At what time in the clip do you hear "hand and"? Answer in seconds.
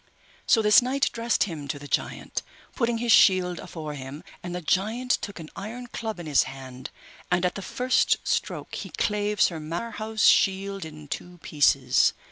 6.49-7.45